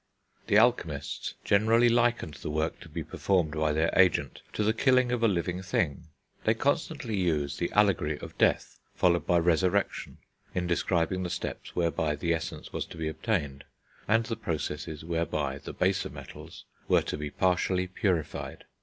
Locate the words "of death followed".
8.17-9.27